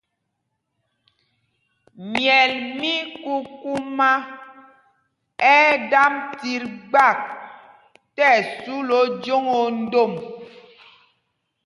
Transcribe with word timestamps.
Myɛl 2.11 2.53
mí 2.79 2.93
kukumá 3.23 4.09
ɛ́ 5.53 5.57
ɛ́ 5.69 5.75
damb 5.91 6.17
tit 6.39 6.63
gbak 6.89 7.19
tí 8.13 8.21
ɛsu 8.37 8.73
lɛ 8.87 8.95
ojǒŋ 9.05 9.43
o 9.61 9.61
ndom. 9.81 10.11